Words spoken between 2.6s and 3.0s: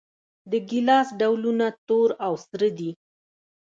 دي.